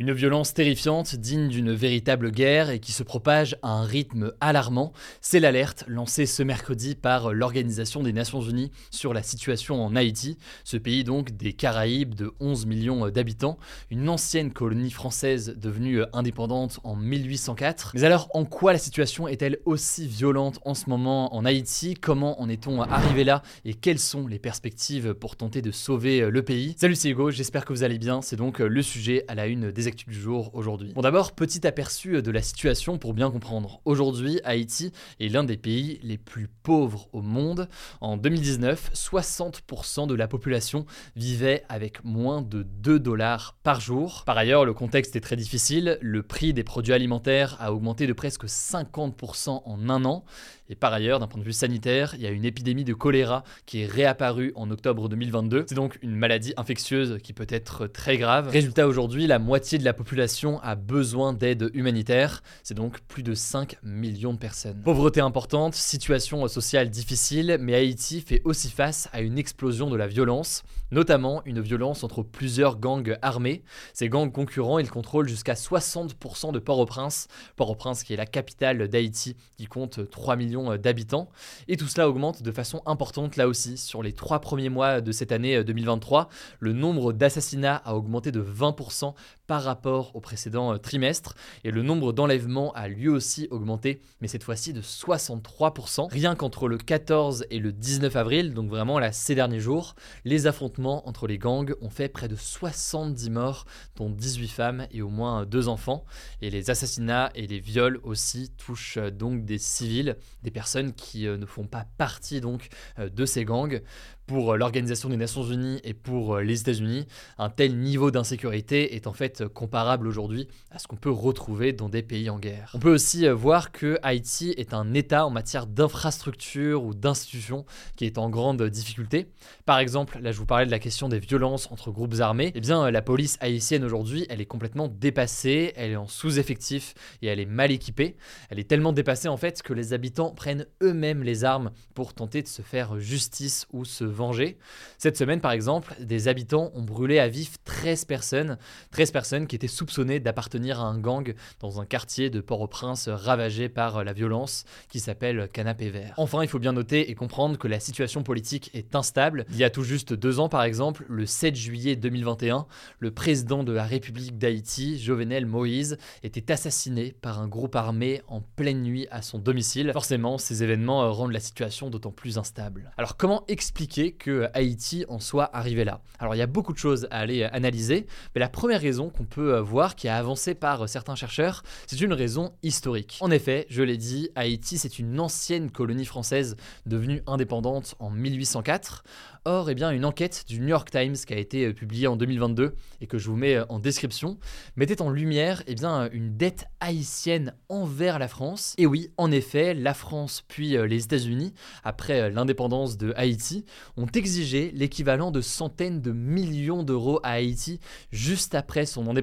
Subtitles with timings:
[0.00, 4.94] Une violence terrifiante, digne d'une véritable guerre et qui se propage à un rythme alarmant,
[5.20, 10.38] c'est l'alerte lancée ce mercredi par l'Organisation des Nations Unies sur la situation en Haïti,
[10.64, 13.58] ce pays donc des Caraïbes de 11 millions d'habitants,
[13.90, 17.92] une ancienne colonie française devenue indépendante en 1804.
[17.94, 21.92] Mais alors en quoi la situation est-elle aussi violente en ce moment en Haïti?
[21.92, 23.42] Comment en est-on arrivé là?
[23.66, 26.74] Et quelles sont les perspectives pour tenter de sauver le pays?
[26.78, 29.70] Salut c'est Hugo, j'espère que vous allez bien, c'est donc le sujet à la une
[29.70, 30.92] des du jour aujourd'hui.
[30.94, 33.80] Bon d'abord, petit aperçu de la situation pour bien comprendre.
[33.84, 37.68] Aujourd'hui, Haïti est l'un des pays les plus pauvres au monde.
[38.00, 44.22] En 2019, 60% de la population vivait avec moins de 2 dollars par jour.
[44.26, 45.98] Par ailleurs, le contexte est très difficile.
[46.00, 50.24] Le prix des produits alimentaires a augmenté de presque 50% en un an.
[50.70, 53.42] Et par ailleurs, d'un point de vue sanitaire, il y a une épidémie de choléra
[53.66, 55.64] qui est réapparue en octobre 2022.
[55.68, 58.48] C'est donc une maladie infectieuse qui peut être très grave.
[58.48, 62.42] Résultat aujourd'hui, la moitié la population a besoin d'aide humanitaire.
[62.62, 64.82] C'est donc plus de 5 millions de personnes.
[64.82, 70.06] Pauvreté importante, situation sociale difficile, mais Haïti fait aussi face à une explosion de la
[70.06, 73.62] violence, notamment une violence entre plusieurs gangs armés.
[73.92, 77.28] Ces gangs concurrents, ils contrôlent jusqu'à 60% de Port-au-Prince.
[77.56, 81.28] Port-au-Prince qui est la capitale d'Haïti, qui compte 3 millions d'habitants.
[81.68, 83.76] Et tout cela augmente de façon importante là aussi.
[83.76, 86.28] Sur les trois premiers mois de cette année 2023,
[86.58, 89.14] le nombre d'assassinats a augmenté de 20%
[89.46, 91.34] par rapport au précédent trimestre.
[91.64, 96.08] Et le nombre d'enlèvements a lui aussi augmenté, mais cette fois-ci de 63%.
[96.10, 99.94] Rien qu'entre le 14 et le 19 avril, donc vraiment là ces derniers jours,
[100.24, 105.02] les affrontements entre les gangs ont fait près de 70 morts, dont 18 femmes et
[105.02, 106.04] au moins deux enfants.
[106.42, 111.36] Et les assassinats et les viols aussi touchent donc des civils, des personnes qui euh,
[111.36, 112.68] ne font pas partie donc
[112.98, 113.82] euh, de ces gangs
[114.30, 117.04] pour l'Organisation des Nations Unies et pour euh, les États-Unis,
[117.36, 121.88] un tel niveau d'insécurité est en fait comparable aujourd'hui à ce qu'on peut retrouver dans
[121.88, 122.70] des pays en guerre.
[122.74, 127.64] On peut aussi euh, voir que Haïti est un État en matière d'infrastructure ou d'institutions
[127.96, 129.28] qui est en grande difficulté.
[129.66, 132.52] Par exemple, là je vous parlais de la question des violences entre groupes armés.
[132.54, 137.26] Eh bien, la police haïtienne aujourd'hui, elle est complètement dépassée, elle est en sous-effectif et
[137.26, 138.16] elle est mal équipée.
[138.48, 142.42] Elle est tellement dépassée en fait que les habitants prennent eux-mêmes les armes pour tenter
[142.42, 144.58] de se faire justice ou se venger.
[144.98, 148.58] Cette semaine, par exemple, des habitants ont brûlé à vif 13 personnes,
[148.90, 153.68] 13 personnes qui étaient soupçonnées d'appartenir à un gang dans un quartier de Port-au-Prince ravagé
[153.68, 156.14] par la violence qui s'appelle Canapé Vert.
[156.16, 159.46] Enfin, il faut bien noter et comprendre que la situation politique est instable.
[159.50, 162.66] Il y a tout juste deux ans, par exemple, le 7 juillet 2021,
[162.98, 168.40] le président de la République d'Haïti, Jovenel Moïse, était assassiné par un groupe armé en
[168.40, 169.90] pleine nuit à son domicile.
[169.92, 172.92] Forcément, ces événements rendent la situation d'autant plus instable.
[172.96, 176.00] Alors, comment expliquer que Haïti en soit arrivé là?
[176.18, 179.24] Alors il y a beaucoup de choses à aller analyser, mais la première raison qu'on
[179.30, 183.18] peut voir qui a avancé par certains chercheurs, c'est une raison historique.
[183.20, 189.04] En effet, je l'ai dit, Haïti c'est une ancienne colonie française devenue indépendante en 1804.
[189.46, 192.74] Or, eh bien, une enquête du New York Times qui a été publiée en 2022
[193.00, 194.38] et que je vous mets en description
[194.76, 198.74] mettait en lumière eh bien, une dette haïtienne envers la France.
[198.76, 201.54] Et oui, en effet, la France puis les États-Unis,
[201.84, 203.64] après l'indépendance de Haïti,
[203.96, 207.80] ont exigé l'équivalent de centaines de millions d'euros à Haïti
[208.12, 209.19] juste après son indépendance.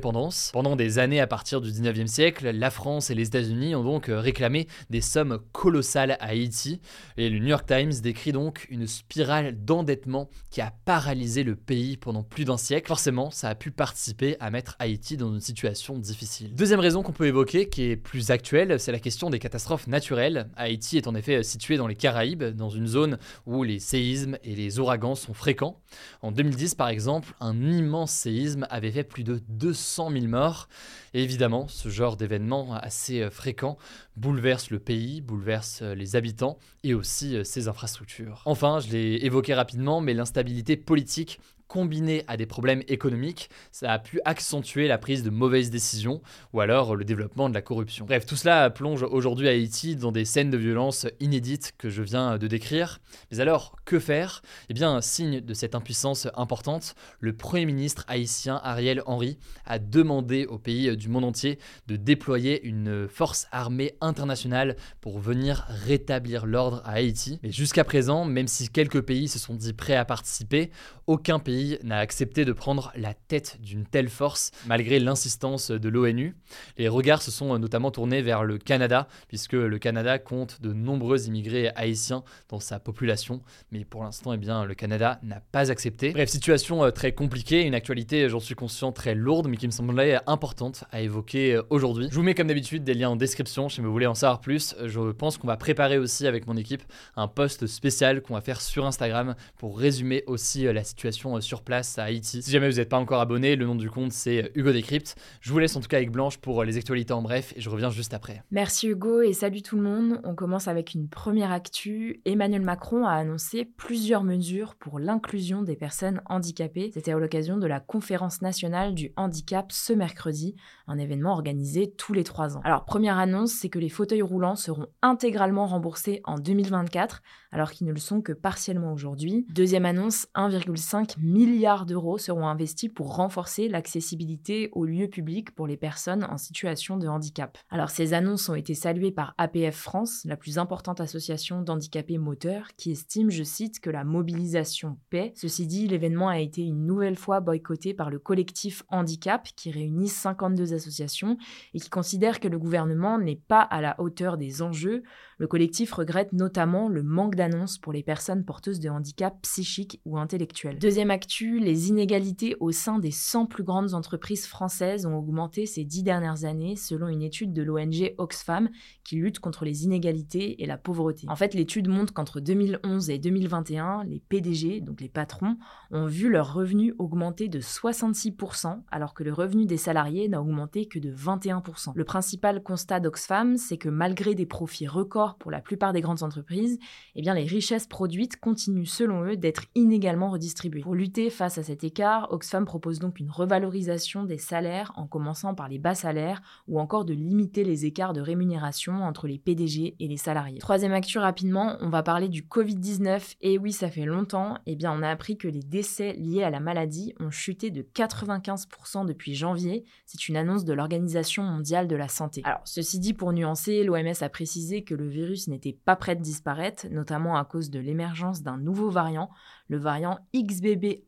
[0.53, 4.05] Pendant des années à partir du 19e siècle, la France et les États-Unis ont donc
[4.09, 6.79] réclamé des sommes colossales à Haïti.
[7.17, 11.97] Et le New York Times décrit donc une spirale d'endettement qui a paralysé le pays
[11.97, 12.87] pendant plus d'un siècle.
[12.87, 16.53] Forcément, ça a pu participer à mettre Haïti dans une situation difficile.
[16.53, 20.49] Deuxième raison qu'on peut évoquer, qui est plus actuelle, c'est la question des catastrophes naturelles.
[20.55, 24.55] Haïti est en effet situé dans les Caraïbes, dans une zone où les séismes et
[24.55, 25.79] les ouragans sont fréquents.
[26.21, 30.67] En 2010, par exemple, un immense séisme avait fait plus de 200 000 morts.
[31.13, 33.77] Et évidemment, ce genre d'événement assez euh, fréquent
[34.15, 38.41] bouleverse le pays, bouleverse euh, les habitants et aussi euh, ses infrastructures.
[38.45, 43.99] Enfin, je l'ai évoqué rapidement, mais l'instabilité politique combiné à des problèmes économiques, ça a
[43.99, 46.21] pu accentuer la prise de mauvaises décisions
[46.53, 48.05] ou alors le développement de la corruption.
[48.05, 52.37] Bref, tout cela plonge aujourd'hui Haïti dans des scènes de violence inédites que je viens
[52.37, 52.99] de décrire.
[53.31, 54.41] Mais alors, que faire?
[54.69, 60.45] Eh bien, signe de cette impuissance importante, le Premier ministre haïtien Ariel Henry a demandé
[60.45, 66.81] aux pays du monde entier de déployer une force armée internationale pour venir rétablir l'ordre
[66.85, 67.39] à Haïti.
[67.43, 70.71] Et jusqu'à présent, même si quelques pays se sont dit prêts à participer,
[71.07, 76.35] aucun pays n'a accepté de prendre la tête d'une telle force, malgré l'insistance de l'ONU.
[76.77, 81.27] Les regards se sont notamment tournés vers le Canada, puisque le Canada compte de nombreux
[81.27, 86.11] immigrés haïtiens dans sa population, mais pour l'instant, eh bien, le Canada n'a pas accepté.
[86.11, 89.71] Bref, situation euh, très compliquée, une actualité, j'en suis conscient, très lourde, mais qui me
[89.71, 92.07] semblait importante à évoquer euh, aujourd'hui.
[92.09, 94.75] Je vous mets comme d'habitude des liens en description si vous voulez en savoir plus.
[94.85, 96.83] Je pense qu'on va préparer aussi avec mon équipe
[97.15, 101.97] un post spécial qu'on va faire sur Instagram pour résumer aussi euh, la situation place
[101.97, 102.41] à Haïti.
[102.41, 105.15] Si jamais vous n'êtes pas encore abonné, le nom du compte c'est Hugo Décrypte.
[105.41, 107.69] Je vous laisse en tout cas avec Blanche pour les actualités en bref et je
[107.69, 108.43] reviens juste après.
[108.51, 110.19] Merci Hugo et salut tout le monde.
[110.23, 112.21] On commence avec une première actu.
[112.25, 116.91] Emmanuel Macron a annoncé plusieurs mesures pour l'inclusion des personnes handicapées.
[116.93, 120.55] C'était à l'occasion de la conférence nationale du handicap ce mercredi,
[120.87, 122.61] un événement organisé tous les trois ans.
[122.63, 127.21] Alors première annonce, c'est que les fauteuils roulants seront intégralement remboursés en 2024,
[127.51, 129.45] alors qu'ils ne le sont que partiellement aujourd'hui.
[129.49, 135.77] Deuxième annonce, 1,5 milliard d'euros seront investis pour renforcer l'accessibilité aux lieux publics pour les
[135.77, 137.59] personnes en situation de handicap.
[137.69, 142.69] Alors ces annonces ont été saluées par APF France, la plus importante association d'handicapés moteurs,
[142.75, 145.31] qui estime, je cite, que la mobilisation paie.
[145.35, 150.07] Ceci dit, l'événement a été une nouvelle fois boycotté par le collectif Handicap, qui réunit
[150.07, 151.37] 52 associations
[151.75, 155.03] et qui considère que le gouvernement n'est pas à la hauteur des enjeux.
[155.37, 160.17] Le collectif regrette notamment le manque d'annonces pour les personnes porteuses de handicap psychique ou
[160.17, 160.79] intellectuel.
[160.79, 166.03] Deuxième les inégalités au sein des 100 plus grandes entreprises françaises ont augmenté ces dix
[166.03, 168.69] dernières années selon une étude de l'ONG Oxfam
[169.03, 171.27] qui lutte contre les inégalités et la pauvreté.
[171.29, 175.57] En fait, l'étude montre qu'entre 2011 et 2021, les PDG, donc les patrons,
[175.91, 180.85] ont vu leurs revenus augmenter de 66% alors que le revenu des salariés n'a augmenté
[180.87, 181.91] que de 21%.
[181.95, 186.23] Le principal constat d'Oxfam, c'est que malgré des profits records pour la plupart des grandes
[186.23, 186.79] entreprises,
[187.15, 190.83] eh bien les richesses produites continuent selon eux d'être inégalement redistribuées.
[191.29, 195.79] Face à cet écart, Oxfam propose donc une revalorisation des salaires en commençant par les
[195.79, 200.17] bas salaires ou encore de limiter les écarts de rémunération entre les PDG et les
[200.17, 200.59] salariés.
[200.59, 204.91] Troisième actu rapidement, on va parler du Covid-19 et oui, ça fait longtemps, eh bien
[204.91, 209.33] on a appris que les décès liés à la maladie ont chuté de 95% depuis
[209.33, 209.85] janvier.
[210.05, 212.41] C'est une annonce de l'Organisation mondiale de la santé.
[212.43, 216.21] Alors, ceci dit pour nuancer, l'OMS a précisé que le virus n'était pas prêt de
[216.21, 219.29] disparaître, notamment à cause de l'émergence d'un nouveau variant,
[219.67, 220.19] le variant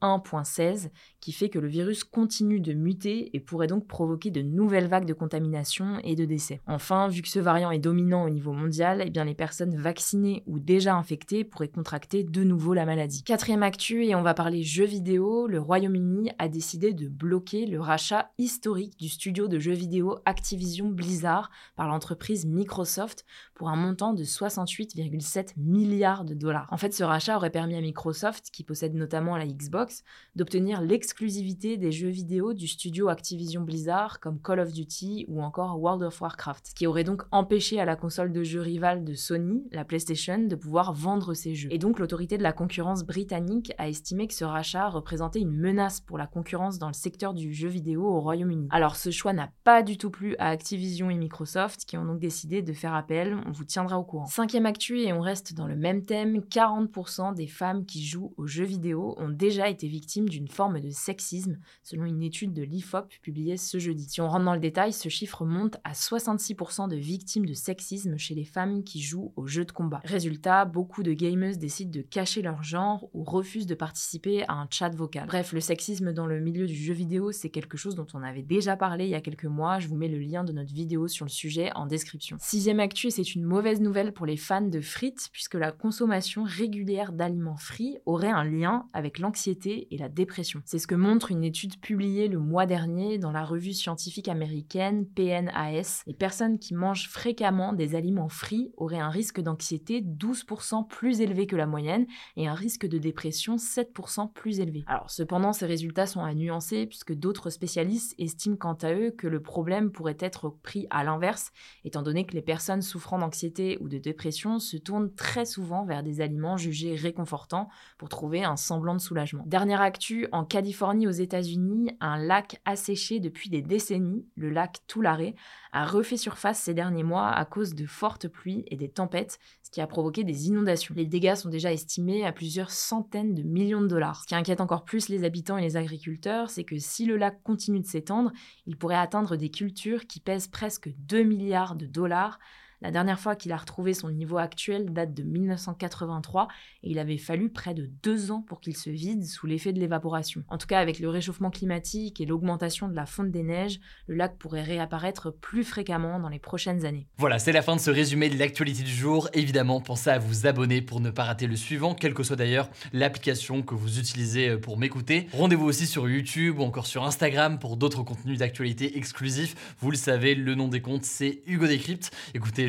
[0.01, 4.87] XBB1.16, qui fait que le virus continue de muter et pourrait donc provoquer de nouvelles
[4.87, 6.61] vagues de contamination et de décès.
[6.67, 10.43] Enfin, vu que ce variant est dominant au niveau mondial, eh bien les personnes vaccinées
[10.47, 13.23] ou déjà infectées pourraient contracter de nouveau la maladie.
[13.23, 17.79] Quatrième actu, et on va parler jeux vidéo, le Royaume-Uni a décidé de bloquer le
[17.79, 24.13] rachat historique du studio de jeux vidéo Activision Blizzard par l'entreprise Microsoft pour un montant
[24.13, 26.67] de 68,7 milliards de dollars.
[26.71, 29.88] En fait, ce rachat aurait permis à Microsoft qui possède notamment la Xbox,
[30.35, 35.79] d'obtenir l'exclusivité des jeux vidéo du studio Activision Blizzard comme Call of Duty ou encore
[35.79, 39.13] World of Warcraft, ce qui aurait donc empêché à la console de jeux rivale de
[39.13, 41.69] Sony, la PlayStation, de pouvoir vendre ses jeux.
[41.71, 46.01] Et donc l'autorité de la concurrence britannique a estimé que ce rachat représentait une menace
[46.01, 48.67] pour la concurrence dans le secteur du jeu vidéo au Royaume-Uni.
[48.71, 52.19] Alors ce choix n'a pas du tout plu à Activision et Microsoft qui ont donc
[52.19, 54.25] décidé de faire appel, on vous tiendra au courant.
[54.25, 58.47] Cinquième actu et on reste dans le même thème, 40% des femmes qui jouent aux
[58.47, 63.09] jeux vidéo ont déjà été victimes d'une forme de sexisme, selon une étude de l'IFOP
[63.21, 64.05] publiée ce jeudi.
[64.09, 68.17] Si on rentre dans le détail, ce chiffre monte à 66% de victimes de sexisme
[68.17, 70.01] chez les femmes qui jouent aux jeux de combat.
[70.03, 74.67] Résultat, beaucoup de gamers décident de cacher leur genre ou refusent de participer à un
[74.69, 75.27] chat vocal.
[75.27, 78.43] Bref, le sexisme dans le milieu du jeu vidéo, c'est quelque chose dont on avait
[78.43, 79.79] déjà parlé il y a quelques mois.
[79.79, 82.37] Je vous mets le lien de notre vidéo sur le sujet en description.
[82.39, 87.11] Sixième actu, c'est une mauvaise nouvelle pour les fans de frites, puisque la consommation régulière
[87.11, 89.19] d'aliments frits aurait un lien avec
[89.65, 90.61] et la dépression.
[90.65, 95.05] C'est ce que montre une étude publiée le mois dernier dans la revue scientifique américaine
[95.05, 96.03] PNAS.
[96.07, 101.47] Les personnes qui mangent fréquemment des aliments frits auraient un risque d'anxiété 12% plus élevé
[101.47, 102.05] que la moyenne
[102.37, 104.83] et un risque de dépression 7% plus élevé.
[105.07, 109.41] Cependant, ces résultats sont à nuancer puisque d'autres spécialistes estiment quant à eux que le
[109.41, 111.51] problème pourrait être pris à l'inverse,
[111.83, 116.03] étant donné que les personnes souffrant d'anxiété ou de dépression se tournent très souvent vers
[116.03, 119.43] des aliments jugés réconfortants pour trouver un semblant de soulagement.
[119.49, 125.33] Dernière actu, en Californie aux États-Unis, un lac asséché depuis des décennies, le lac Tulare,
[125.71, 129.71] a refait surface ces derniers mois à cause de fortes pluies et des tempêtes, ce
[129.71, 130.93] qui a provoqué des inondations.
[130.95, 134.21] Les dégâts sont déjà estimés à plusieurs centaines de millions de dollars.
[134.21, 137.41] Ce qui inquiète encore plus les habitants et les agriculteurs, c'est que si le lac
[137.41, 138.31] continue de s'étendre,
[138.67, 142.37] il pourrait atteindre des cultures qui pèsent presque 2 milliards de dollars
[142.81, 146.47] la dernière fois qu'il a retrouvé son niveau actuel date de 1983
[146.83, 149.79] et il avait fallu près de deux ans pour qu'il se vide sous l'effet de
[149.79, 150.43] l'évaporation.
[150.47, 154.15] En tout cas, avec le réchauffement climatique et l'augmentation de la fonte des neiges, le
[154.15, 157.07] lac pourrait réapparaître plus fréquemment dans les prochaines années.
[157.17, 159.29] Voilà, c'est la fin de ce résumé de l'actualité du jour.
[159.33, 162.69] Évidemment, pensez à vous abonner pour ne pas rater le suivant, quelle que soit d'ailleurs
[162.93, 165.27] l'application que vous utilisez pour m'écouter.
[165.33, 169.75] Rendez-vous aussi sur YouTube ou encore sur Instagram pour d'autres contenus d'actualité exclusifs.
[169.79, 172.11] Vous le savez, le nom des comptes, c'est Hugo Décrypte.
[172.33, 172.68] Écoutez,